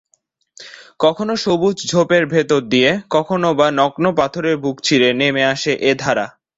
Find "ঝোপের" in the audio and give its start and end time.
1.89-2.23